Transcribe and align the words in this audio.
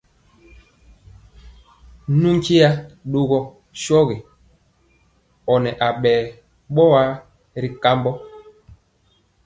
Nu 2.19 2.27
nkye 2.37 2.67
ɗɔgɔ 3.11 3.37
sɔgi 3.83 4.17
ɔ 5.51 5.53
nɛ 5.63 5.71
aɓɛ 5.87 6.11
ɓɔyaa 6.73 7.09
ri 7.61 7.69
kambɔ. 7.83 8.11